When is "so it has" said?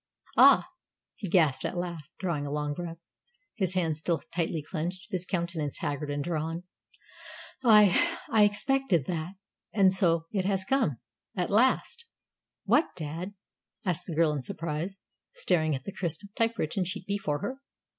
9.93-10.63